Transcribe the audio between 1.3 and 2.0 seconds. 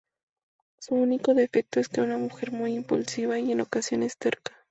defecto es